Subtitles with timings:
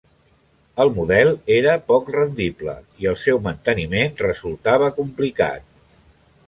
[0.85, 5.71] El model era poc rendible i el seu manteniment resultava complicat.